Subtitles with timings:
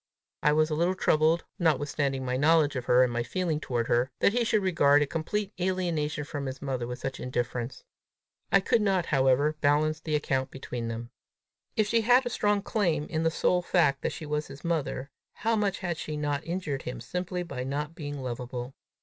[0.41, 4.09] I was a little troubled, notwithstanding my knowledge of her and my feeling toward her,
[4.17, 7.83] that he should regard a complete alienation from his mother with such indifference.
[8.51, 11.11] I could not, however, balance the account between them!
[11.75, 15.11] If she had a strong claim in the sole fact that she was his mother,
[15.33, 18.73] how much had she not injured him simply by not being lovable!